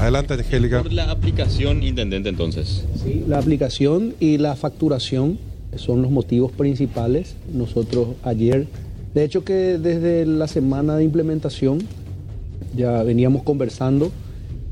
Adelante, 0.00 0.32
Angélica. 0.32 0.82
Por 0.82 0.94
la 0.94 1.10
aplicación, 1.10 1.82
intendente, 1.82 2.30
entonces. 2.30 2.86
Sí, 3.04 3.22
la 3.28 3.36
aplicación 3.38 4.14
y 4.18 4.38
la 4.38 4.56
facturación 4.56 5.38
son 5.76 6.00
los 6.00 6.10
motivos 6.10 6.52
principales. 6.52 7.34
Nosotros 7.52 8.08
ayer, 8.22 8.66
de 9.12 9.24
hecho 9.24 9.44
que 9.44 9.76
desde 9.76 10.24
la 10.24 10.48
semana 10.48 10.96
de 10.96 11.04
implementación 11.04 11.80
ya 12.74 13.02
veníamos 13.02 13.42
conversando, 13.42 14.10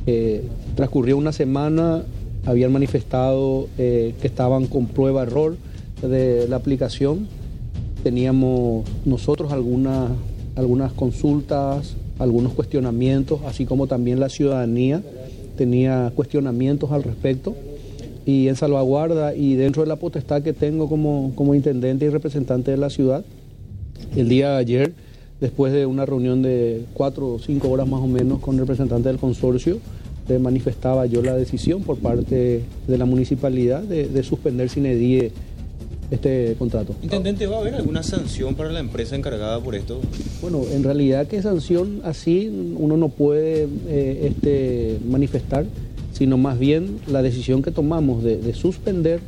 eh, 0.07 0.45
transcurrió 0.75 1.19
una 1.19 1.33
semana, 1.33 2.05
habían 2.47 2.73
manifestado 2.73 3.69
eh, 3.77 4.15
que 4.23 4.29
estaban 4.29 4.67
con 4.67 4.87
prueba 4.87 5.25
error 5.25 5.59
de 6.01 6.49
la 6.49 6.57
aplicación, 6.57 7.29
teníamos 8.03 8.89
nosotros 9.05 9.53
algunas, 9.53 10.11
algunas 10.57 10.91
consultas, 10.95 11.97
algunos 12.19 12.55
cuestionamientos, 12.55 13.41
así 13.47 13.67
como 13.67 13.87
también 13.87 14.21
la 14.21 14.31
ciudadanía 14.31 15.03
tenía 15.59 16.11
cuestionamientos 16.15 16.91
al 16.91 17.03
respecto. 17.03 17.55
Y 18.25 18.49
en 18.49 18.57
salvaguarda 18.57 19.35
y 19.35 19.55
dentro 19.55 19.83
de 19.83 19.89
la 19.89 19.97
potestad 19.97 20.43
que 20.43 20.53
tengo 20.53 20.89
como, 20.89 21.33
como 21.35 21.55
intendente 21.55 22.07
y 22.07 22.09
representante 22.09 22.71
de 22.71 22.77
la 22.77 22.91
ciudad, 22.91 23.25
el 24.17 24.29
día 24.29 24.53
de 24.53 24.57
ayer, 24.57 24.93
después 25.41 25.73
de 25.73 25.87
una 25.87 26.07
reunión 26.07 26.43
de 26.43 26.85
cuatro 26.95 27.35
o 27.35 27.39
cinco 27.39 27.71
horas 27.71 27.89
más 27.89 28.01
o 28.01 28.07
menos 28.07 28.39
con 28.41 28.59
representantes 28.59 29.07
del 29.07 29.19
consorcio, 29.19 29.79
le 30.29 30.39
manifestaba 30.39 31.07
yo 31.07 31.23
la 31.23 31.35
decisión 31.35 31.83
por 31.83 31.97
parte 31.99 32.63
de 32.87 32.99
la 32.99 33.07
municipalidad 33.07 33.83
de, 33.83 34.09
de 34.09 34.23
suspender 34.23 34.69
sin 34.69 34.85
edie 34.85 35.33
este 36.11 36.57
contrato. 36.59 36.95
Intendente, 37.03 37.47
¿va 37.47 37.57
a 37.57 37.61
haber 37.61 37.75
alguna 37.75 38.03
sanción 38.03 38.55
para 38.55 38.73
la 38.73 38.81
empresa 38.81 39.17
encargada 39.17 39.61
por 39.61 39.75
esto? 39.75 40.01
Bueno, 40.41 40.63
en 40.73 40.83
realidad 40.83 41.27
que 41.27 41.43
sanción 41.43 42.01
así 42.05 42.49
uno 42.77 42.97
no 42.97 43.09
puede 43.09 43.69
eh, 43.89 44.29
este, 44.31 44.99
manifestar, 45.07 45.67
sino 46.13 46.39
más 46.39 46.59
bien 46.59 46.99
la 47.07 47.23
decisión 47.23 47.63
que 47.63 47.71
tomamos 47.71 48.25
de, 48.25 48.39
de 48.39 48.55
suspender 48.55 49.21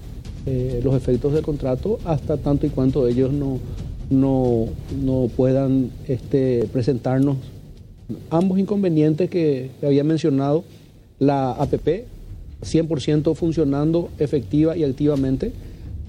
eh, 0.46 0.80
los 0.82 0.94
efectos 0.94 1.34
del 1.34 1.42
contrato 1.42 1.98
hasta 2.05 2.38
tanto 2.38 2.66
y 2.66 2.70
cuanto 2.70 3.06
ellos 3.06 3.30
no, 3.30 3.58
no, 4.08 4.68
no 5.02 5.28
puedan 5.36 5.90
este, 6.08 6.66
presentarnos 6.72 7.36
ambos 8.30 8.58
inconvenientes 8.58 9.28
que, 9.28 9.70
que 9.78 9.86
había 9.86 10.02
mencionado, 10.02 10.64
la 11.18 11.50
APP 11.52 12.06
100% 12.62 13.34
funcionando 13.34 14.08
efectiva 14.18 14.77
y 14.77 14.84
activamente 14.84 15.52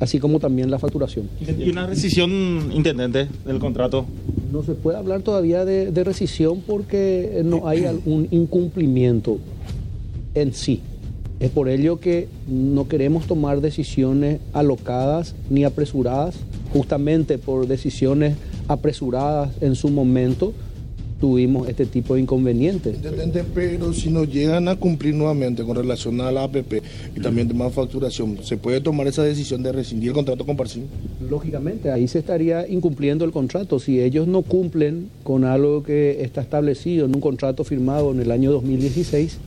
así 0.01 0.19
como 0.19 0.39
también 0.39 0.69
la 0.71 0.79
facturación. 0.79 1.29
¿Y 1.39 1.69
una 1.69 1.85
rescisión, 1.85 2.71
intendente, 2.73 3.27
del 3.45 3.59
contrato? 3.59 4.05
No 4.51 4.63
se 4.63 4.73
puede 4.73 4.97
hablar 4.97 5.21
todavía 5.21 5.63
de, 5.63 5.91
de 5.91 6.03
rescisión 6.03 6.61
porque 6.65 7.41
no 7.45 7.67
hay 7.67 7.85
algún 7.85 8.27
incumplimiento 8.31 9.37
en 10.33 10.53
sí. 10.53 10.81
Es 11.39 11.51
por 11.51 11.69
ello 11.69 11.99
que 11.99 12.27
no 12.47 12.87
queremos 12.87 13.27
tomar 13.27 13.61
decisiones 13.61 14.39
alocadas 14.53 15.35
ni 15.49 15.63
apresuradas, 15.65 16.35
justamente 16.73 17.37
por 17.37 17.67
decisiones 17.67 18.35
apresuradas 18.67 19.51
en 19.61 19.75
su 19.75 19.89
momento 19.89 20.53
tuvimos 21.21 21.69
este 21.69 21.85
tipo 21.85 22.15
de 22.15 22.21
inconvenientes. 22.21 22.97
Pero 23.53 23.93
si 23.93 24.09
nos 24.09 24.27
llegan 24.27 24.67
a 24.67 24.75
cumplir 24.75 25.13
nuevamente 25.13 25.63
con 25.63 25.77
relación 25.77 26.19
a 26.19 26.31
la 26.31 26.43
APP 26.43 26.81
y 27.15 27.19
también 27.21 27.47
de 27.47 27.53
más 27.53 27.71
facturación, 27.71 28.39
¿se 28.43 28.57
puede 28.57 28.81
tomar 28.81 29.07
esa 29.07 29.23
decisión 29.23 29.61
de 29.63 29.71
rescindir 29.71 30.09
el 30.09 30.15
contrato 30.15 30.45
con 30.45 30.57
Parcim? 30.57 30.83
Lógicamente, 31.29 31.91
ahí 31.91 32.07
se 32.07 32.19
estaría 32.19 32.67
incumpliendo 32.67 33.23
el 33.23 33.31
contrato. 33.31 33.79
Si 33.79 34.01
ellos 34.01 34.27
no 34.27 34.41
cumplen 34.41 35.09
con 35.23 35.45
algo 35.45 35.83
que 35.83 36.23
está 36.23 36.41
establecido 36.41 37.05
en 37.05 37.15
un 37.15 37.21
contrato 37.21 37.63
firmado 37.63 38.11
en 38.11 38.19
el 38.19 38.31
año 38.31 38.51
2016, 38.51 39.37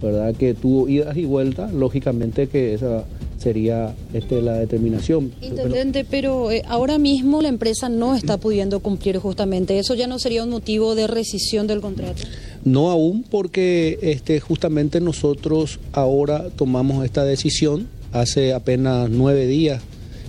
¿verdad? 0.00 0.34
que 0.34 0.54
tuvo 0.54 0.88
idas 0.88 1.16
y 1.16 1.26
vueltas, 1.26 1.72
lógicamente 1.74 2.48
que 2.48 2.72
esa 2.72 3.04
sería 3.42 3.94
este, 4.12 4.40
la 4.40 4.54
determinación. 4.54 5.32
Intendente, 5.40 6.04
pero, 6.04 6.46
pero 6.46 6.50
eh, 6.52 6.62
ahora 6.66 6.98
mismo 6.98 7.42
la 7.42 7.48
empresa 7.48 7.88
no 7.88 8.14
está 8.14 8.38
pudiendo 8.38 8.80
cumplir 8.80 9.18
justamente. 9.18 9.78
¿Eso 9.78 9.94
ya 9.94 10.06
no 10.06 10.18
sería 10.18 10.44
un 10.44 10.50
motivo 10.50 10.94
de 10.94 11.06
rescisión 11.06 11.66
del 11.66 11.80
contrato? 11.80 12.22
No 12.64 12.90
aún 12.90 13.24
porque 13.28 13.98
este, 14.02 14.38
justamente 14.40 15.00
nosotros 15.00 15.80
ahora 15.92 16.50
tomamos 16.50 17.04
esta 17.04 17.24
decisión 17.24 17.88
hace 18.12 18.52
apenas 18.52 19.10
nueve 19.10 19.46
días 19.46 19.82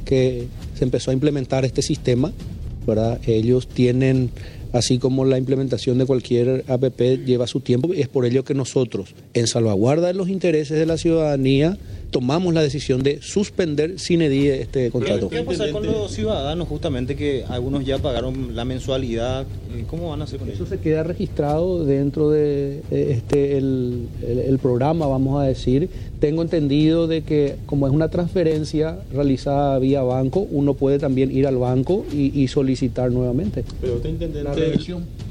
que 0.06 0.48
se 0.76 0.84
empezó 0.84 1.12
a 1.12 1.14
implementar 1.14 1.66
este 1.66 1.82
sistema, 1.82 2.32
¿verdad? 2.88 3.20
Ellos 3.28 3.68
tienen, 3.68 4.32
así 4.74 4.98
como 4.98 5.24
la 5.24 5.38
implementación 5.38 5.98
de 5.98 6.06
cualquier 6.06 6.66
APP 6.68 7.24
lleva 7.26 7.48
su 7.48 7.62
tiempo, 7.62 7.94
y 7.94 8.02
es 8.02 8.10
por 8.10 8.26
ello 8.26 8.44
que 8.44 8.54
nosotros, 8.54 9.16
en 9.34 9.48
salvaguarda 9.48 10.08
de 10.08 10.14
los 10.14 10.28
intereses 10.28 10.78
de 10.78 10.86
la 10.86 10.98
ciudadanía, 10.98 11.78
tomamos 12.12 12.54
la 12.54 12.62
decisión 12.62 13.02
de 13.02 13.20
suspender 13.24 13.98
sin 14.00 14.22
edie 14.22 14.62
este 14.62 14.92
contrato. 14.92 15.30
¿Qué 15.30 15.38
va 15.38 15.42
a 15.42 15.46
pasar 15.46 15.72
con 15.72 15.84
los 15.86 16.12
ciudadanos 16.12 16.68
justamente 16.68 17.16
que 17.16 17.44
algunos 17.50 17.86
ya 17.86 17.98
pagaron 17.98 18.56
la 18.56 18.66
mensualidad? 18.66 19.48
Eh, 19.76 19.86
¿Cómo 19.90 20.10
van 20.10 20.22
a 20.22 20.26
hacer 20.26 20.38
con 20.40 20.48
Eso 20.50 20.64
eso? 20.66 20.76
se 20.76 20.80
queda 20.80 21.02
registrado 21.02 21.86
dentro 21.86 22.30
de 22.30 22.82
eh, 22.92 23.16
este 23.18 23.58
el, 23.58 24.08
el- 24.28 24.40
el 24.40 24.60
programa, 24.60 25.08
vamos 25.08 25.42
a 25.42 25.46
decir. 25.48 25.90
Tengo 26.20 26.42
entendido 26.44 27.08
de 27.08 27.24
que 27.24 27.56
como 27.66 27.88
es 27.88 27.94
una 27.94 28.10
transferencia 28.10 29.00
realizada 29.12 29.78
vía 29.80 30.04
banco, 30.04 30.48
uno 30.52 30.74
puede 30.76 31.00
también 31.00 31.32
ir 31.36 31.48
al 31.48 31.58
banco 31.58 32.06
y, 32.14 32.40
y 32.40 32.48
solicitar 32.48 33.12
nuevamente. 33.12 33.64
Pero 33.82 33.96
usted, 33.96 34.10
intendente, 34.10 34.44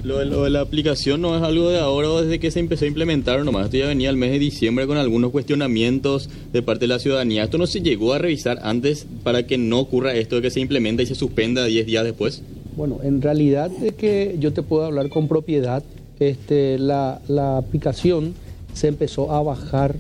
lo 0.05 0.19
de, 0.19 0.27
lo 0.27 0.45
de 0.45 0.51
la 0.51 0.61
aplicación 0.61 1.21
no 1.21 1.37
es 1.37 1.43
algo 1.43 1.71
de 1.71 1.79
ahora 1.79 2.11
o 2.11 2.23
desde 2.23 2.41
que 2.41 2.51
se 2.51 2.61
empezó 2.61 2.85
a 2.85 2.89
implementar 2.89 3.45
nomás. 3.45 3.67
Esto 3.67 3.77
ya 3.79 3.87
venía 3.87 4.11
el 4.11 4.17
mes 4.17 4.33
de 4.33 4.39
diciembre 4.39 4.87
con 4.87 4.97
algunos 4.97 5.31
cuestionamientos 5.31 6.29
de 6.53 6.63
parte 6.63 6.83
de 6.83 6.89
la 6.89 6.99
ciudadanía. 6.99 7.45
¿Esto 7.45 7.59
no 7.59 7.67
se 7.67 7.81
llegó 7.81 8.13
a 8.13 8.19
revisar 8.19 8.59
antes 8.63 9.07
para 9.23 9.47
que 9.47 9.59
no 9.59 9.81
ocurra 9.81 10.15
esto 10.15 10.37
de 10.37 10.43
que 10.43 10.51
se 10.51 10.61
implementa 10.61 11.03
y 11.03 11.07
se 11.07 11.15
suspenda 11.15 11.65
10 11.65 11.87
días 11.87 12.05
después? 12.05 12.43
Bueno, 12.77 13.01
en 13.03 13.23
realidad 13.23 13.71
de 13.71 13.93
que 13.93 14.37
yo 14.39 14.53
te 14.53 14.63
puedo 14.63 14.85
hablar 14.85 15.09
con 15.09 15.29
propiedad, 15.29 15.83
este, 16.19 16.79
la, 16.79 17.21
la 17.29 17.59
aplicación 17.59 18.35
se 18.73 18.89
empezó 18.89 19.33
a 19.33 19.43
bajar 19.43 19.97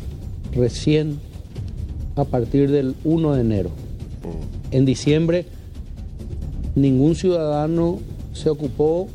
recién 0.54 1.20
a 2.16 2.25
partir 2.25 2.70
del 2.70 2.94
1 3.04 3.34
de 3.34 3.41
enero. 3.41 3.70
En 4.70 4.84
diciembre 4.84 5.47
ningún 6.75 7.14
ciudadano 7.14 8.00
se 8.32 8.49
ocupó 8.49 9.09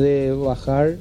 de 0.00 0.32
bajar 0.32 0.96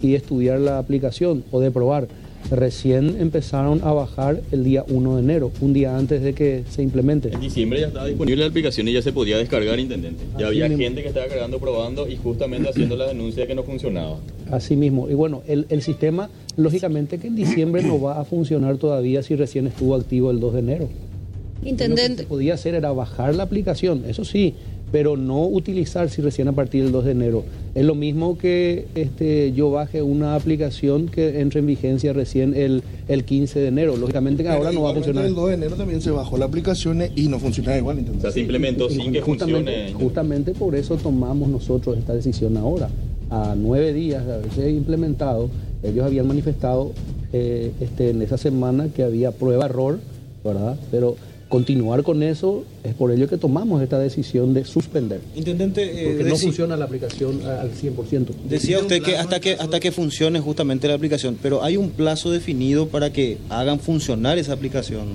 y 0.00 0.14
estudiar 0.14 0.60
la 0.60 0.78
aplicación 0.78 1.44
o 1.50 1.60
de 1.60 1.70
probar. 1.70 2.08
Recién 2.50 3.16
empezaron 3.20 3.80
a 3.84 3.92
bajar 3.92 4.40
el 4.50 4.64
día 4.64 4.84
1 4.88 5.14
de 5.16 5.22
enero, 5.22 5.52
un 5.60 5.72
día 5.72 5.96
antes 5.96 6.22
de 6.22 6.34
que 6.34 6.64
se 6.68 6.82
implemente. 6.82 7.30
En 7.32 7.40
diciembre 7.40 7.80
ya 7.80 7.86
estaba 7.86 8.06
disponible 8.06 8.42
la 8.42 8.48
aplicación 8.50 8.88
y 8.88 8.92
ya 8.92 9.00
se 9.00 9.12
podía 9.12 9.38
descargar, 9.38 9.78
intendente. 9.78 10.24
Ya 10.32 10.36
Así 10.36 10.44
había 10.46 10.68
mismo. 10.68 10.82
gente 10.82 11.02
que 11.02 11.08
estaba 11.08 11.26
cargando, 11.26 11.60
probando 11.60 12.08
y 12.08 12.16
justamente 12.16 12.68
haciendo 12.68 12.96
la 12.96 13.06
denuncia 13.06 13.42
de 13.42 13.46
que 13.46 13.54
no 13.54 13.62
funcionaba. 13.62 14.16
Así 14.50 14.74
mismo. 14.74 15.08
Y 15.08 15.14
bueno, 15.14 15.42
el, 15.46 15.66
el 15.68 15.82
sistema, 15.82 16.30
lógicamente 16.56 17.18
que 17.18 17.28
en 17.28 17.36
diciembre 17.36 17.84
no 17.84 18.00
va 18.00 18.20
a 18.20 18.24
funcionar 18.24 18.76
todavía 18.76 19.22
si 19.22 19.36
recién 19.36 19.68
estuvo 19.68 19.94
activo 19.94 20.32
el 20.32 20.40
2 20.40 20.52
de 20.54 20.58
enero. 20.58 20.88
Lo 20.88 21.62
que 21.62 21.68
Intendente. 21.70 22.22
se 22.24 22.28
podía 22.28 22.54
hacer 22.54 22.74
era 22.74 22.90
bajar 22.90 23.36
la 23.36 23.44
aplicación, 23.44 24.02
eso 24.08 24.24
sí, 24.24 24.54
pero 24.92 25.16
no 25.16 25.46
utilizar 25.46 26.10
si 26.10 26.20
recién 26.20 26.48
a 26.48 26.52
partir 26.52 26.82
del 26.84 26.92
2 26.92 27.04
de 27.06 27.10
enero. 27.12 27.44
Es 27.74 27.84
lo 27.84 27.94
mismo 27.94 28.36
que 28.36 28.86
este, 28.94 29.52
yo 29.52 29.70
baje 29.70 30.02
una 30.02 30.34
aplicación 30.34 31.08
que 31.08 31.40
entre 31.40 31.60
en 31.60 31.66
vigencia 31.66 32.12
recién 32.12 32.54
el, 32.54 32.82
el 33.08 33.24
15 33.24 33.58
de 33.60 33.68
enero. 33.68 33.96
Lógicamente 33.96 34.42
que 34.42 34.50
ahora 34.50 34.70
no 34.70 34.82
va 34.82 34.90
a 34.90 34.94
funcionar. 34.94 35.24
El 35.24 35.34
2 35.34 35.48
de 35.48 35.54
enero 35.54 35.76
también 35.76 36.02
se 36.02 36.10
bajó 36.10 36.36
la 36.36 36.44
aplicación 36.44 37.02
y 37.16 37.28
no 37.28 37.38
funcionaba 37.38 37.78
igual, 37.78 37.96
O 37.96 38.00
intendente. 38.00 38.22
sea, 38.22 38.32
se 38.32 38.40
implementó 38.40 38.90
sin 38.90 39.10
que 39.12 39.22
justamente, 39.22 39.72
funcione. 39.72 40.04
justamente 40.04 40.52
por 40.52 40.74
eso 40.76 40.96
tomamos 40.96 41.48
nosotros 41.48 41.96
esta 41.96 42.14
decisión 42.14 42.56
ahora. 42.58 42.90
A 43.30 43.54
nueve 43.56 43.94
días 43.94 44.26
de 44.26 44.34
haberse 44.34 44.70
implementado, 44.70 45.48
ellos 45.82 46.04
habían 46.04 46.26
manifestado 46.28 46.92
eh, 47.32 47.72
este, 47.80 48.10
en 48.10 48.20
esa 48.20 48.36
semana 48.36 48.88
que 48.94 49.02
había 49.04 49.30
prueba-error, 49.30 50.00
¿verdad? 50.44 50.76
Pero 50.90 51.16
continuar 51.52 52.02
con 52.02 52.22
eso 52.22 52.64
es 52.82 52.94
por 52.94 53.12
ello 53.12 53.28
que 53.28 53.36
tomamos 53.36 53.82
esta 53.82 53.98
decisión 53.98 54.54
de 54.54 54.64
suspender. 54.64 55.20
Intendente, 55.36 55.82
eh, 55.84 56.14
Porque 56.16 56.30
no 56.30 56.36
funciona 56.36 56.78
la 56.78 56.86
aplicación 56.86 57.42
al 57.44 57.70
100%. 57.72 58.28
decía 58.48 58.78
usted 58.78 59.02
que 59.02 59.18
hasta 59.18 59.38
que 59.38 59.52
hasta 59.52 59.78
que 59.78 59.92
funcione 59.92 60.40
justamente 60.40 60.88
la 60.88 60.94
aplicación, 60.94 61.36
pero 61.42 61.62
hay 61.62 61.76
un 61.76 61.90
plazo 61.90 62.30
definido 62.30 62.88
para 62.88 63.12
que 63.12 63.36
hagan 63.50 63.80
funcionar 63.80 64.38
esa 64.38 64.54
aplicación. 64.54 65.08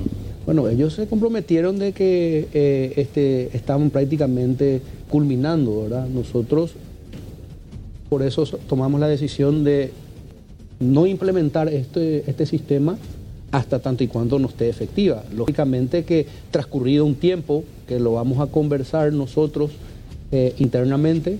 Bueno, 0.45 0.69
ellos 0.69 0.93
se 0.93 1.07
comprometieron 1.07 1.79
de 1.79 1.91
que 1.93 2.47
eh, 2.53 2.93
este, 2.97 3.49
estaban 3.57 3.89
prácticamente 3.89 4.81
culminando, 5.09 5.81
¿verdad? 5.81 6.07
Nosotros 6.07 6.73
por 8.09 8.21
eso 8.21 8.45
so- 8.45 8.59
tomamos 8.69 8.99
la 8.99 9.07
decisión 9.07 9.63
de 9.63 9.89
no 10.79 11.07
implementar 11.07 11.67
este, 11.67 12.23
este 12.29 12.45
sistema 12.45 12.99
hasta 13.57 13.79
tanto 13.79 14.03
y 14.03 14.07
cuando 14.07 14.39
no 14.39 14.47
esté 14.47 14.69
efectiva. 14.69 15.23
Lógicamente 15.35 16.03
que 16.03 16.25
transcurrido 16.51 17.05
un 17.05 17.15
tiempo, 17.15 17.63
que 17.87 17.99
lo 17.99 18.13
vamos 18.13 18.39
a 18.39 18.47
conversar 18.47 19.11
nosotros 19.13 19.71
eh, 20.31 20.53
internamente, 20.59 21.37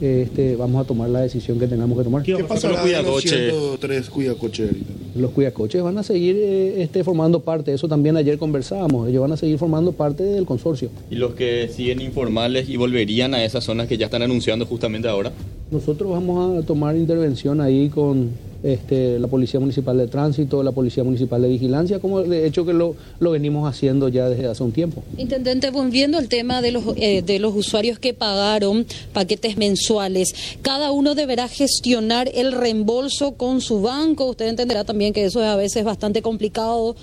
este, 0.00 0.56
vamos 0.56 0.82
a 0.82 0.86
tomar 0.86 1.10
la 1.10 1.20
decisión 1.20 1.58
que 1.58 1.66
tengamos 1.66 1.98
que 1.98 2.04
tomar. 2.04 2.22
¿Qué 2.22 2.32
Los 2.32 2.42
pasará 2.44 2.80
con 2.80 2.90
los 2.90 3.02
cuidacoches. 3.02 3.52
103 3.52 4.10
cuidacoches? 4.10 4.70
Los 5.14 5.30
cuidacoches 5.32 5.82
van 5.82 5.98
a 5.98 6.02
seguir 6.02 6.36
eh, 6.38 6.82
este, 6.82 7.04
formando 7.04 7.40
parte, 7.40 7.74
eso 7.74 7.88
también 7.88 8.16
ayer 8.16 8.38
conversábamos, 8.38 9.08
ellos 9.08 9.20
van 9.20 9.32
a 9.32 9.36
seguir 9.36 9.58
formando 9.58 9.92
parte 9.92 10.22
del 10.22 10.46
consorcio. 10.46 10.88
Y 11.10 11.16
los 11.16 11.34
que 11.34 11.68
siguen 11.68 12.00
informales 12.00 12.68
y 12.70 12.76
volverían 12.78 13.34
a 13.34 13.44
esas 13.44 13.64
zonas 13.64 13.88
que 13.88 13.98
ya 13.98 14.06
están 14.06 14.22
anunciando 14.22 14.64
justamente 14.64 15.08
ahora. 15.08 15.32
Nosotros 15.70 16.10
vamos 16.10 16.58
a 16.58 16.66
tomar 16.66 16.96
intervención 16.96 17.60
ahí 17.60 17.90
con 17.90 18.30
este, 18.62 19.18
la 19.18 19.28
Policía 19.28 19.58
Municipal 19.58 19.98
de 19.98 20.06
Tránsito, 20.06 20.62
la 20.62 20.72
Policía 20.72 21.02
Municipal 21.02 21.42
de 21.42 21.48
Vigilancia, 21.48 21.98
como 21.98 22.22
de 22.22 22.46
hecho 22.46 22.64
que 22.64 22.72
lo, 22.72 22.94
lo 23.18 23.30
venimos 23.32 23.68
haciendo 23.68 24.08
ya 24.08 24.28
desde 24.28 24.46
hace 24.46 24.62
un 24.62 24.72
tiempo. 24.72 25.02
Intendente, 25.18 25.70
volviendo 25.70 26.18
al 26.18 26.28
tema 26.28 26.62
de 26.62 26.72
los, 26.72 26.84
eh, 26.96 27.22
de 27.22 27.38
los 27.38 27.54
usuarios 27.56 27.98
que 27.98 28.14
pagaron 28.14 28.86
paquetes 29.12 29.56
mensuales, 29.56 30.32
cada 30.62 30.92
uno 30.92 31.14
deberá 31.14 31.48
gestionar 31.48 32.30
el 32.34 32.52
reembolso 32.52 33.32
con 33.32 33.60
su 33.60 33.82
banco. 33.82 34.30
Usted 34.30 34.46
entenderá 34.46 34.84
también 34.84 35.12
que 35.12 35.24
eso 35.24 35.40
es 35.40 35.48
a 35.48 35.56
veces 35.56 35.84
bastante 35.84 36.22
complicado, 36.22 36.94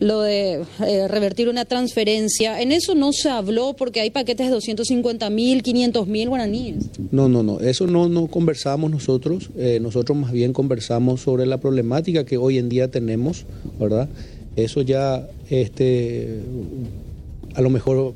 lo 0.00 0.22
de 0.22 0.64
eh, 0.86 1.08
revertir 1.08 1.48
una 1.48 1.64
transferencia. 1.64 2.60
En 2.60 2.72
eso 2.72 2.94
no 2.94 3.12
se 3.12 3.30
habló 3.30 3.74
porque 3.74 4.00
hay 4.00 4.10
paquetes 4.10 4.46
de 4.46 4.52
250 4.52 5.30
mil, 5.30 5.62
500 5.62 6.06
mil 6.08 6.28
guaraníes. 6.28 6.86
No, 7.12 7.28
no, 7.28 7.42
no, 7.42 7.60
eso 7.60 7.86
no, 7.86 8.08
no 8.08 8.26
conversamos 8.26 8.90
nosotros, 8.90 9.50
eh, 9.56 9.78
nosotros 9.80 10.18
más 10.18 10.32
bien 10.32 10.52
conversamos 10.52 11.03
sobre 11.16 11.46
la 11.46 11.58
problemática 11.58 12.24
que 12.24 12.36
hoy 12.36 12.58
en 12.58 12.68
día 12.68 12.90
tenemos, 12.90 13.44
¿verdad? 13.78 14.08
Eso 14.56 14.82
ya, 14.82 15.26
este, 15.50 16.40
a 17.54 17.60
lo 17.60 17.70
mejor 17.70 18.14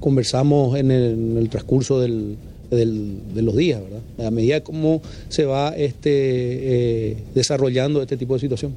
conversamos 0.00 0.78
en 0.78 0.90
el, 0.90 1.12
en 1.12 1.36
el 1.38 1.48
transcurso 1.48 2.00
del, 2.00 2.36
del- 2.70 3.16
de 3.34 3.42
los 3.42 3.56
días, 3.56 3.80
¿verdad? 3.82 4.26
A 4.26 4.30
medida 4.30 4.60
como 4.62 5.02
se 5.28 5.44
va 5.44 5.70
este, 5.76 6.10
eh, 6.12 7.16
desarrollando 7.34 8.00
este 8.02 8.16
tipo 8.16 8.34
de 8.34 8.40
situación. 8.40 8.72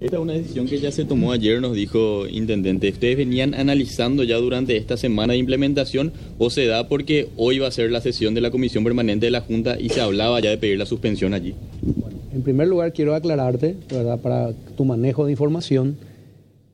Esta 0.00 0.16
es 0.16 0.22
una 0.22 0.32
decisión 0.34 0.66
que 0.66 0.78
ya 0.80 0.90
se 0.92 1.04
tomó 1.06 1.32
ayer, 1.32 1.62
nos 1.62 1.74
dijo 1.74 2.26
Intendente. 2.28 2.90
¿Ustedes 2.90 3.16
venían 3.16 3.54
analizando 3.54 4.22
ya 4.24 4.36
durante 4.36 4.76
esta 4.76 4.98
semana 4.98 5.32
de 5.32 5.38
implementación 5.38 6.12
o 6.36 6.50
se 6.50 6.66
da 6.66 6.88
porque 6.88 7.28
hoy 7.36 7.60
va 7.60 7.68
a 7.68 7.70
ser 7.70 7.90
la 7.90 8.02
sesión 8.02 8.34
de 8.34 8.42
la 8.42 8.50
Comisión 8.50 8.84
Permanente 8.84 9.26
de 9.26 9.30
la 9.30 9.40
Junta 9.40 9.80
y 9.80 9.88
se 9.88 10.02
hablaba 10.02 10.40
ya 10.40 10.50
de 10.50 10.58
pedir 10.58 10.76
la 10.78 10.84
suspensión 10.84 11.32
allí? 11.32 11.54
En 12.34 12.42
primer 12.42 12.66
lugar, 12.66 12.92
quiero 12.92 13.14
aclararte, 13.14 13.76
¿verdad? 13.90 14.18
para 14.18 14.52
tu 14.76 14.84
manejo 14.84 15.24
de 15.24 15.30
información, 15.30 15.96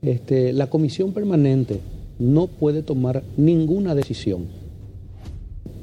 este, 0.00 0.54
la 0.54 0.68
comisión 0.68 1.12
permanente 1.12 1.80
no 2.18 2.46
puede 2.46 2.82
tomar 2.82 3.22
ninguna 3.36 3.94
decisión. 3.94 4.46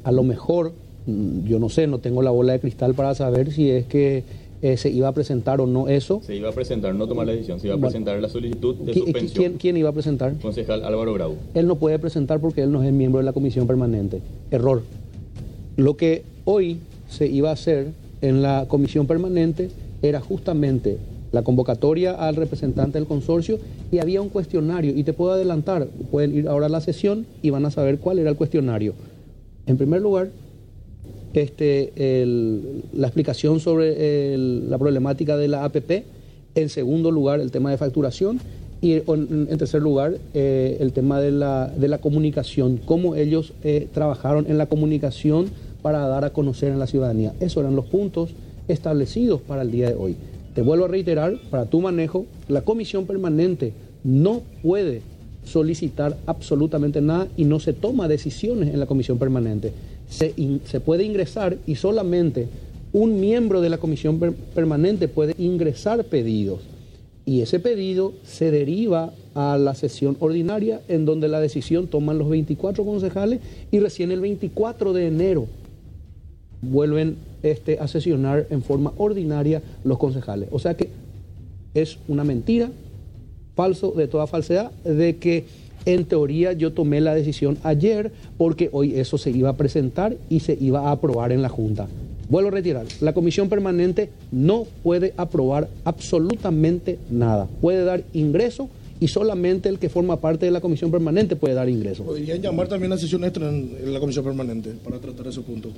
A 0.04 0.12
lo 0.12 0.24
mejor, 0.24 0.74
mm, 1.06 1.46
yo 1.46 1.60
no 1.60 1.70
sé, 1.70 1.86
no 1.86 2.00
tengo 2.00 2.24
la 2.24 2.32
bola 2.32 2.54
de 2.54 2.60
cristal 2.60 2.96
para 2.96 3.14
saber 3.14 3.52
si 3.52 3.70
es 3.70 3.86
que 3.86 4.24
eh, 4.64 4.76
se 4.78 4.90
iba 4.90 5.08
a 5.08 5.12
presentar 5.12 5.62
o 5.62 5.68
no 5.68 5.88
eso. 5.88 6.22
Se 6.26 6.36
iba 6.36 6.50
a 6.50 6.52
presentar, 6.52 6.96
no 6.96 7.08
tomar 7.08 7.28
la 7.28 7.34
decisión, 7.34 7.60
se 7.60 7.68
iba 7.68 7.76
a 7.76 7.78
Bueno. 7.78 7.90
presentar 7.92 8.20
la 8.20 8.28
solicitud 8.30 8.74
de 8.78 8.92
¿Qui- 8.94 9.04
suspensión. 9.04 9.34
¿Quién, 9.36 9.54
quién 9.60 9.78
iba 9.78 9.90
a 9.90 9.94
presentar? 9.94 10.34
Concejal 10.42 10.84
Álvaro 10.84 11.14
Grau. 11.14 11.36
Él 11.54 11.68
no 11.68 11.76
puede 11.76 12.00
presentar 12.00 12.40
porque 12.40 12.64
él 12.64 12.72
no 12.72 12.82
es 12.82 12.92
miembro 12.92 13.20
de 13.20 13.26
la 13.26 13.34
comisión 13.34 13.68
permanente. 13.68 14.22
Error. 14.50 14.82
Lo 15.76 15.96
que 15.96 16.24
hoy 16.46 16.80
se 17.08 17.28
iba 17.28 17.52
a 17.52 17.54
hacer 17.54 17.90
en 18.22 18.42
la 18.42 18.66
comisión 18.68 19.08
permanente 19.08 19.70
era 20.02 20.20
justamente 20.22 20.98
la 21.32 21.42
convocatoria 21.44 22.14
al 22.14 22.36
representante 22.36 22.98
del 22.98 23.08
consorcio 23.08 23.60
y 23.92 24.00
había 24.00 24.22
un 24.22 24.30
cuestionario. 24.30 24.94
Y 24.96 25.04
te 25.04 25.14
puedo 25.14 25.34
adelantar, 25.34 25.88
pueden 26.12 26.36
ir 26.36 26.48
ahora 26.48 26.68
a 26.68 26.70
la 26.70 26.82
sesión 26.82 27.26
y 27.42 27.50
van 27.50 27.66
a 27.66 27.72
saber 27.72 28.00
cuál 28.00 28.20
era 28.20 28.30
el 28.30 28.36
cuestionario. 28.36 28.94
En 29.66 29.78
primer 29.78 30.02
lugar, 30.02 30.30
este, 31.34 31.92
el- 32.22 32.84
la 32.94 33.08
explicación 33.08 33.60
sobre 33.60 34.34
el- 34.34 34.70
la 34.70 34.78
problemática 34.78 35.38
de 35.38 35.48
la 35.48 35.66
APP. 35.66 36.04
En 36.56 36.70
segundo 36.70 37.12
lugar, 37.12 37.40
el 37.40 37.52
tema 37.52 37.70
de 37.72 37.78
facturación. 37.78 38.40
Y 38.80 38.94
en, 38.94 39.58
tercer 39.58 39.82
lugar, 39.82 40.18
eh, 40.36 40.78
el 40.80 40.94
tema 40.94 41.20
de 41.20 41.32
la, 41.32 41.68
de 41.68 41.88
la 41.88 41.98
comunicación, 41.98 42.80
cómo 42.86 43.16
ellos 43.16 43.54
eh, 43.64 43.88
trabajaron 43.92 44.46
en 44.48 44.58
la 44.60 44.68
comunicación 44.68 45.50
para 45.82 46.08
dar 46.08 46.26
a 46.26 46.32
conocer 46.32 46.72
en 46.72 46.80
la 46.80 46.88
ciudadanía. 46.88 47.34
Esos 47.40 47.58
eran 47.62 47.76
los 47.76 47.86
puntos 47.86 48.32
establecidos 48.68 49.42
para 49.42 49.62
el 49.62 49.72
día 49.72 49.90
de 49.90 49.96
hoy. 49.96 50.16
Te 50.54 50.62
vuelvo 50.62 50.86
a 50.86 50.90
reiterar, 50.90 51.38
para 51.50 51.66
tu 51.66 51.82
manejo, 51.82 52.26
la 52.48 52.62
comisión 52.62 53.06
permanente 53.06 53.74
no 54.04 54.42
puede 54.64 55.02
solicitar 55.46 56.18
absolutamente 56.26 57.00
nada 57.02 57.28
y 57.38 57.46
no 57.46 57.60
se 57.60 57.74
toma 57.74 58.08
decisiones 58.08 58.74
en 58.74 58.80
la 58.80 58.86
comisión 58.86 59.18
permanente. 59.18 59.72
Se, 60.10 60.34
puede 60.80 61.04
ingresar 61.04 61.58
y 61.68 61.76
solamente 61.76 62.48
un 62.94 63.20
miembro 63.20 63.62
de 63.62 63.70
la 63.70 63.78
comisión 63.78 64.20
per- 64.20 64.34
permanente 64.34 65.08
puede 65.08 65.36
ingresar 65.38 66.04
pedidos. 66.06 66.62
Y 67.26 67.42
ese 67.42 67.60
pedido 67.60 68.14
se 68.24 68.52
deriva 68.52 69.12
a 69.36 69.58
la 69.58 69.76
sesión 69.76 70.16
ordinaria 70.20 70.82
en 70.88 71.06
donde 71.06 71.28
la 71.28 71.42
decisión 71.42 71.88
toman 71.88 72.18
los 72.18 72.30
24 72.30 72.86
concejales 72.86 73.42
y 73.70 73.80
recién 73.80 74.12
el 74.12 74.22
24 74.22 74.94
de 74.94 75.08
enero 75.08 75.48
vuelven 76.62 77.18
este, 77.44 77.80
a 77.80 77.88
sesionar 77.88 78.48
en 78.50 78.62
forma 78.62 78.94
ordinaria 78.98 79.62
los 79.84 79.98
concejales. 79.98 80.50
O 80.52 80.60
sea 80.60 80.76
que 80.76 80.90
es 81.74 81.98
una 82.08 82.24
mentira, 82.24 82.70
falso 83.56 83.92
de 83.92 84.08
toda 84.08 84.28
falsedad, 84.28 84.72
de 84.84 85.18
que 85.18 85.46
en 85.86 86.06
teoría 86.06 86.54
yo 86.54 86.74
tomé 86.74 87.00
la 87.00 87.16
decisión 87.16 87.58
ayer 87.64 88.12
porque 88.38 88.70
hoy 88.72 88.96
eso 88.96 89.18
se 89.18 89.32
iba 89.32 89.50
a 89.50 89.58
presentar 89.58 90.18
y 90.30 90.42
se 90.42 90.58
iba 90.60 90.90
a 90.90 90.92
aprobar 90.92 91.32
en 91.32 91.42
la 91.42 91.50
Junta. 91.50 91.88
Vuelvo 92.30 92.50
a 92.50 92.52
retirar, 92.52 92.86
la 93.00 93.14
comisión 93.14 93.48
permanente 93.48 94.10
no 94.32 94.66
puede 94.84 95.14
aprobar 95.16 95.70
absolutamente 95.86 97.00
nada, 97.10 97.48
puede 97.62 97.86
dar 97.86 98.04
ingreso 98.14 98.70
y 99.00 99.08
solamente 99.08 99.70
el 99.70 99.80
que 99.80 99.88
forma 99.88 100.20
parte 100.20 100.46
de 100.46 100.52
la 100.52 100.60
comisión 100.60 100.92
permanente 100.92 101.36
puede 101.36 101.54
dar 101.54 101.70
ingreso. 101.70 102.04
Podrían 102.04 102.42
llamar 102.42 102.68
también 102.68 102.92
a 102.92 102.98
sesión 102.98 103.24
extra 103.24 103.48
en, 103.48 103.94
la 103.94 104.00
comisión 104.00 104.26
permanente 104.26 104.72
para 104.84 105.00
tratar 105.00 105.28
esos 105.28 105.46
puntos. 105.46 105.72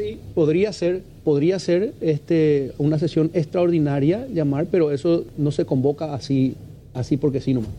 Sí, 0.00 0.18
podría 0.34 0.72
ser, 0.72 1.02
podría 1.24 1.58
ser 1.58 1.92
este, 2.00 2.72
una 2.78 2.98
sesión 2.98 3.30
extraordinaria 3.34 4.26
llamar, 4.32 4.66
pero 4.70 4.90
eso 4.92 5.24
no 5.36 5.50
se 5.50 5.64
convoca 5.64 6.14
así, 6.14 6.54
así 6.94 7.16
porque 7.16 7.40
sí 7.40 7.52
nomás. 7.54 7.70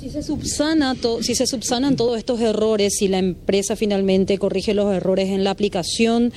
Si 0.00 0.10
se, 0.10 0.22
subsana 0.24 0.96
to- 0.96 1.22
si 1.22 1.34
se 1.36 1.46
subsanan 1.46 1.94
todos 1.94 2.18
estos 2.18 2.40
errores, 2.40 2.94
si 2.98 3.06
la 3.08 3.18
empresa 3.18 3.76
finalmente 3.76 4.38
corrige 4.38 4.74
los 4.74 4.92
errores 4.92 5.28
en 5.28 5.44
la 5.44 5.50
aplicación 5.50 6.32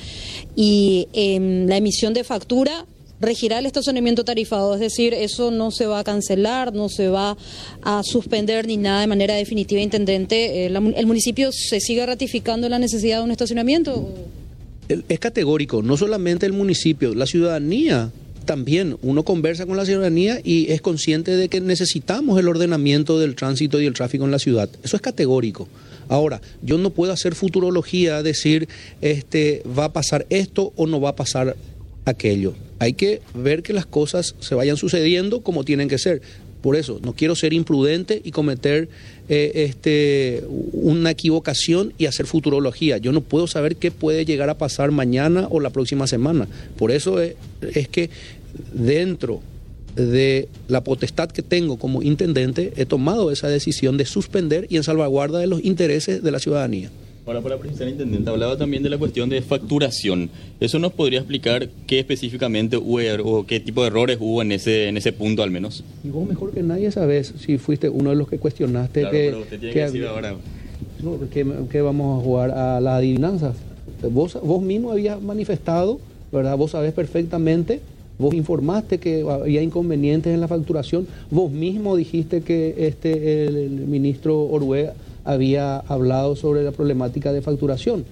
y 0.54 1.08
en 1.12 1.68
la 1.68 1.76
emisión 1.76 2.14
de 2.14 2.22
factura, 2.22 2.86
regirá 3.20 3.58
el 3.58 3.66
estacionamiento 3.66 4.24
tarifado. 4.24 4.74
Es 4.74 4.80
decir, 4.80 5.12
eso 5.12 5.50
no 5.50 5.72
se 5.72 5.86
va 5.86 5.98
a 5.98 6.04
cancelar, 6.04 6.72
no 6.72 6.88
se 6.88 7.08
va 7.08 7.36
a 7.82 8.02
suspender 8.04 8.64
ni 8.68 8.76
nada 8.76 9.00
de 9.00 9.08
manera 9.08 9.34
definitiva, 9.34 9.80
intendente. 9.80 10.66
Eh, 10.66 10.70
la 10.70 10.78
mu- 10.78 10.92
¿El 10.96 11.06
municipio 11.06 11.50
se 11.50 11.80
sigue 11.80 12.06
ratificando 12.06 12.68
la 12.68 12.78
necesidad 12.78 13.18
de 13.18 13.24
un 13.24 13.32
estacionamiento? 13.32 14.08
Es 14.88 15.18
categórico, 15.18 15.82
no 15.82 15.96
solamente 15.96 16.46
el 16.46 16.52
municipio, 16.52 17.14
la 17.14 17.26
ciudadanía 17.26 18.10
también. 18.48 18.96
Uno 19.02 19.24
conversa 19.24 19.66
con 19.66 19.76
la 19.76 19.84
ciudadanía 19.84 20.40
y 20.42 20.72
es 20.72 20.80
consciente 20.80 21.36
de 21.36 21.50
que 21.50 21.60
necesitamos 21.60 22.38
el 22.40 22.48
ordenamiento 22.48 23.18
del 23.18 23.34
tránsito 23.34 23.80
y 23.80 23.86
el 23.86 23.92
tráfico 23.92 24.24
en 24.24 24.30
la 24.30 24.38
ciudad. 24.38 24.70
Eso 24.82 24.96
es 24.96 25.02
categórico. 25.02 25.68
Ahora, 26.08 26.40
yo 26.62 26.78
no 26.78 26.88
puedo 26.90 27.12
hacer 27.12 27.34
futurología, 27.34 28.22
decir, 28.22 28.66
este, 29.02 29.62
va 29.78 29.84
a 29.84 29.92
pasar 29.92 30.26
esto 30.30 30.72
o 30.76 30.86
no 30.86 30.98
va 30.98 31.10
a 31.10 31.16
pasar 31.16 31.56
aquello. 32.06 32.54
Hay 32.78 32.94
que 32.94 33.20
ver 33.34 33.62
que 33.62 33.74
las 33.74 33.84
cosas 33.84 34.34
se 34.40 34.54
vayan 34.54 34.78
sucediendo 34.78 35.42
como 35.42 35.64
tienen 35.64 35.88
que 35.88 35.98
ser. 35.98 36.22
Por 36.60 36.76
eso, 36.76 37.00
no 37.02 37.14
quiero 37.14 37.36
ser 37.36 37.52
imprudente 37.52 38.20
y 38.24 38.32
cometer 38.32 38.88
eh, 39.28 39.52
este, 39.54 40.44
una 40.72 41.10
equivocación 41.10 41.92
y 41.98 42.06
hacer 42.06 42.26
futurología. 42.26 42.98
Yo 42.98 43.12
no 43.12 43.20
puedo 43.20 43.46
saber 43.46 43.76
qué 43.76 43.90
puede 43.90 44.24
llegar 44.24 44.50
a 44.50 44.58
pasar 44.58 44.90
mañana 44.90 45.46
o 45.50 45.60
la 45.60 45.70
próxima 45.70 46.06
semana. 46.06 46.48
Por 46.76 46.90
eso 46.90 47.20
es, 47.20 47.34
es 47.74 47.88
que 47.88 48.10
dentro 48.72 49.40
de 49.94 50.48
la 50.68 50.84
potestad 50.84 51.30
que 51.30 51.42
tengo 51.42 51.78
como 51.78 52.02
intendente, 52.02 52.72
he 52.76 52.86
tomado 52.86 53.30
esa 53.30 53.48
decisión 53.48 53.96
de 53.96 54.04
suspender 54.04 54.66
y 54.68 54.76
en 54.76 54.84
salvaguarda 54.84 55.38
de 55.38 55.46
los 55.46 55.64
intereses 55.64 56.22
de 56.22 56.30
la 56.30 56.38
ciudadanía. 56.38 56.90
Ahora, 57.28 57.42
para 57.42 57.58
precisar, 57.58 57.86
intendente, 57.86 58.30
hablaba 58.30 58.56
también 58.56 58.82
de 58.82 58.88
la 58.88 58.96
cuestión 58.96 59.28
de 59.28 59.42
facturación. 59.42 60.30
¿Eso 60.60 60.78
nos 60.78 60.94
podría 60.94 61.18
explicar 61.18 61.68
qué 61.86 61.98
específicamente 61.98 62.78
hubo 62.78 63.00
o 63.22 63.44
qué 63.44 63.60
tipo 63.60 63.82
de 63.82 63.88
errores 63.88 64.16
hubo 64.18 64.40
en 64.40 64.50
ese, 64.50 64.88
en 64.88 64.96
ese 64.96 65.12
punto 65.12 65.42
al 65.42 65.50
menos? 65.50 65.84
Y 66.02 66.08
vos 66.08 66.26
mejor 66.26 66.52
que 66.52 66.62
nadie 66.62 66.90
sabes 66.90 67.34
si 67.38 67.58
fuiste 67.58 67.90
uno 67.90 68.08
de 68.08 68.16
los 68.16 68.28
que 68.28 68.38
cuestionaste 68.38 69.00
Claro, 69.00 69.14
que, 69.14 69.26
pero 69.26 69.40
usted 69.40 69.58
tiene 69.60 69.74
que, 69.74 69.80
decir 69.80 70.06
ahora. 70.06 70.36
No, 71.02 71.18
que, 71.28 71.46
que 71.70 71.82
vamos 71.82 72.18
a 72.18 72.24
jugar 72.24 72.50
a 72.50 72.80
las 72.80 72.94
adivinanzas. 72.94 73.56
Vos, 74.10 74.38
vos 74.42 74.62
mismo 74.62 74.92
habías 74.92 75.20
manifestado, 75.20 76.00
¿verdad? 76.32 76.56
Vos 76.56 76.70
sabés 76.70 76.94
perfectamente, 76.94 77.82
vos 78.18 78.32
informaste 78.32 78.96
que 78.96 79.26
había 79.28 79.60
inconvenientes 79.60 80.32
en 80.32 80.40
la 80.40 80.48
facturación, 80.48 81.06
vos 81.30 81.52
mismo 81.52 81.94
dijiste 81.94 82.40
que 82.40 82.74
este 82.78 83.44
el, 83.44 83.56
el 83.56 83.70
ministro 83.70 84.46
Orue 84.46 84.92
había 85.28 85.80
hablado 85.80 86.36
sobre 86.36 86.64
la 86.64 86.72
problemática 86.72 87.34
de 87.34 87.42
facturación, 87.42 88.06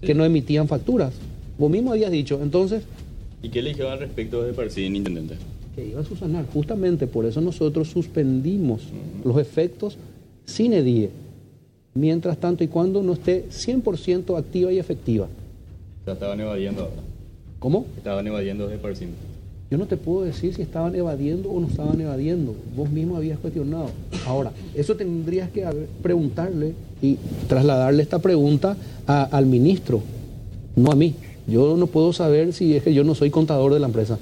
que 0.00 0.14
no 0.14 0.24
emitían 0.24 0.68
facturas. 0.68 1.12
Vos 1.58 1.70
mismo 1.70 1.92
habías 1.92 2.10
dicho, 2.10 2.40
entonces, 2.42 2.82
¿Y 3.42 3.50
qué 3.50 3.60
le 3.60 3.70
dijeron 3.70 3.92
al 3.92 3.98
respecto 3.98 4.42
de 4.42 4.54
Parcín, 4.54 4.96
intendente? 4.96 5.36
que 5.74 5.86
iba 5.86 6.00
a 6.00 6.04
subsanar. 6.04 6.46
Justamente 6.54 7.06
por 7.06 7.26
eso 7.26 7.42
nosotros 7.42 7.88
suspendimos 7.88 8.80
los 9.22 9.36
efectos 9.36 9.98
sin 10.46 10.72
EDIE, 10.72 11.10
mientras 11.92 12.38
tanto 12.38 12.64
y 12.64 12.68
cuando 12.68 13.02
no 13.02 13.12
esté 13.12 13.44
100% 13.50 14.38
activa 14.38 14.72
y 14.72 14.78
efectiva. 14.78 15.26
O 15.26 16.04
sea, 16.06 16.14
estaban 16.14 16.40
evadiendo 16.40 16.84
ahora. 16.84 17.02
¿Cómo? 17.58 17.84
Estaban 17.98 18.26
evadiendo 18.26 18.66
de 18.66 18.78
Parcín. 18.78 19.10
Yo 19.68 19.78
no 19.78 19.86
te 19.86 19.96
puedo 19.96 20.22
decir 20.22 20.54
si 20.54 20.62
estaban 20.62 20.94
evadiendo 20.94 21.50
o 21.50 21.58
no 21.58 21.66
estaban 21.66 22.00
evadiendo. 22.00 22.54
Vos 22.76 22.88
mismo 22.88 23.16
habías 23.16 23.38
cuestionado. 23.38 23.90
Ahora, 24.24 24.52
eso 24.74 24.94
tendrías 24.94 25.50
que 25.50 25.66
preguntarle 26.02 26.74
y 27.02 27.18
trasladarle 27.48 28.02
esta 28.02 28.20
pregunta 28.20 28.76
al 29.06 29.46
ministro, 29.46 30.02
no 30.76 30.92
a 30.92 30.94
mí. 30.94 31.14
Yo 31.48 31.76
no 31.76 31.88
puedo 31.88 32.12
saber 32.12 32.52
si 32.52 32.74
es 32.76 32.82
que 32.84 32.94
yo 32.94 33.02
no 33.02 33.14
soy 33.14 33.30
contador 33.30 33.72
de 33.74 33.80
la 33.80 33.86
empresa. 33.86 34.18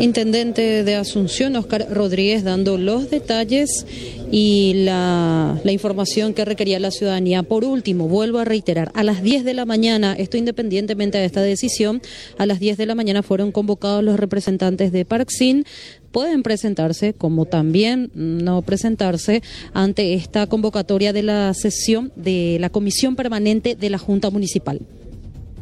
Intendente 0.00 0.84
de 0.84 0.94
Asunción, 0.94 1.56
Oscar 1.56 1.86
Rodríguez, 1.90 2.44
dando 2.44 2.78
los 2.78 3.10
detalles 3.10 3.86
y 4.30 4.72
la, 4.84 5.60
la 5.62 5.72
información 5.72 6.34
que 6.34 6.44
requería 6.44 6.78
la 6.80 6.90
ciudadanía. 6.90 7.42
Por 7.42 7.64
último, 7.64 8.08
vuelvo 8.08 8.38
a 8.38 8.44
reiterar, 8.44 8.90
a 8.94 9.04
las 9.04 9.22
10 9.22 9.44
de 9.44 9.54
la 9.54 9.64
mañana, 9.64 10.14
esto 10.18 10.36
independientemente 10.36 11.18
de 11.18 11.24
esta 11.24 11.42
decisión, 11.42 12.02
a 12.38 12.46
las 12.46 12.60
10 12.60 12.76
de 12.76 12.86
la 12.86 12.94
mañana 12.94 13.22
fueron 13.22 13.52
convocados 13.52 14.02
los 14.02 14.18
representantes 14.18 14.92
de 14.92 15.04
Parksin. 15.04 15.64
Pueden 16.10 16.42
presentarse, 16.42 17.12
como 17.12 17.44
también 17.44 18.10
no 18.14 18.62
presentarse, 18.62 19.42
ante 19.72 20.14
esta 20.14 20.46
convocatoria 20.46 21.12
de 21.12 21.22
la 21.22 21.52
sesión 21.54 22.12
de 22.14 22.58
la 22.60 22.70
Comisión 22.70 23.16
Permanente 23.16 23.74
de 23.74 23.90
la 23.90 23.98
Junta 23.98 24.30
Municipal. 24.30 24.80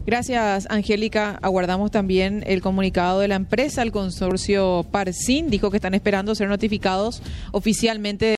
Gracias, 0.04 0.66
Angélica. 0.68 1.38
Aguardamos 1.42 1.92
también 1.92 2.42
el 2.46 2.60
comunicado 2.60 3.20
de 3.20 3.28
la 3.28 3.36
empresa. 3.36 3.82
El 3.82 3.92
consorcio 3.92 4.84
Parsin 4.90 5.48
dijo 5.48 5.70
que 5.70 5.76
están 5.76 5.94
esperando 5.94 6.34
ser 6.34 6.48
notificados 6.48 7.22
oficialmente. 7.52 8.30